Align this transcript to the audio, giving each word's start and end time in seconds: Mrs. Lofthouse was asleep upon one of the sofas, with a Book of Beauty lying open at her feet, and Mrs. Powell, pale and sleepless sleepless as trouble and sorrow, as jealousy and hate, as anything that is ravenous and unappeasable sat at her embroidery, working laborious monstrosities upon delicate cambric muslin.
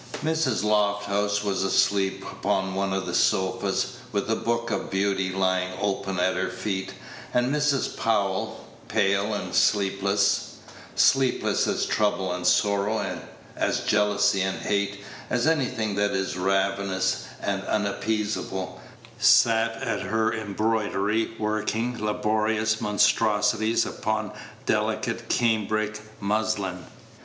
Mrs. 0.23 0.63
Lofthouse 0.63 1.43
was 1.43 1.61
asleep 1.63 2.23
upon 2.23 2.73
one 2.73 2.91
of 2.91 3.05
the 3.05 3.13
sofas, 3.13 3.97
with 4.11 4.27
a 4.31 4.35
Book 4.35 4.71
of 4.71 4.89
Beauty 4.89 5.31
lying 5.31 5.73
open 5.79 6.19
at 6.19 6.35
her 6.35 6.49
feet, 6.49 6.95
and 7.35 7.53
Mrs. 7.53 7.95
Powell, 7.95 8.65
pale 8.87 9.35
and 9.35 9.53
sleepless 9.53 10.55
sleepless 10.95 11.67
as 11.67 11.85
trouble 11.85 12.33
and 12.33 12.47
sorrow, 12.47 13.21
as 13.55 13.81
jealousy 13.81 14.41
and 14.41 14.57
hate, 14.61 15.03
as 15.29 15.45
anything 15.45 15.93
that 15.93 16.13
is 16.13 16.35
ravenous 16.35 17.25
and 17.39 17.63
unappeasable 17.65 18.81
sat 19.19 19.73
at 19.83 20.01
her 20.01 20.33
embroidery, 20.33 21.31
working 21.37 22.03
laborious 22.03 22.81
monstrosities 22.81 23.85
upon 23.85 24.31
delicate 24.65 25.29
cambric 25.29 26.01
muslin. 26.19 26.85